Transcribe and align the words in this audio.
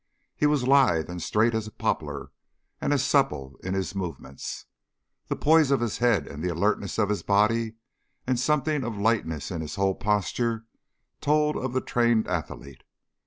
He 0.35 0.47
was 0.47 0.67
lithe 0.67 1.11
and 1.11 1.21
straight 1.21 1.53
as 1.53 1.67
a 1.67 1.71
poplar, 1.71 2.31
and 2.81 2.91
as 2.91 3.05
supple 3.05 3.59
in 3.63 3.75
his 3.75 3.93
movements. 3.93 4.65
The 5.27 5.35
poise 5.35 5.69
of 5.69 5.79
his 5.79 5.99
head 5.99 6.25
and 6.27 6.43
the 6.43 6.51
alertness 6.51 6.97
of 6.97 7.09
his 7.09 7.21
body 7.21 7.75
and 8.25 8.39
something 8.39 8.83
of 8.83 8.97
lightness 8.97 9.51
in 9.51 9.61
his 9.61 9.75
whole 9.75 9.93
posture 9.93 10.65
told 11.21 11.55
of 11.55 11.73
the 11.73 11.81
trained 11.81 12.27
athlete. 12.27 12.81